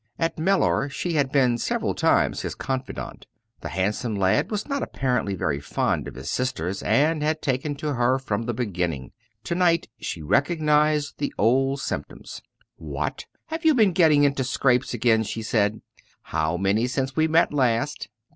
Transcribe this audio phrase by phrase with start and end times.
[0.17, 3.27] At Mellor she had been several times his confidante.
[3.59, 7.93] The handsome lad was not apparently very fond of his sisters and had taken to
[7.93, 9.11] her from the beginning.
[9.43, 12.41] To night she recognised the old symptoms.
[12.77, 13.27] "What,
[13.61, 15.81] you have been getting into scrapes again?" she said
[16.23, 18.09] "how many since we met last?"